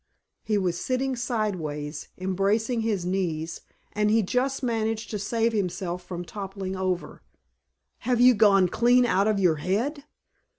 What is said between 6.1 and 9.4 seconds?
toppling over. "Have you gone clean out of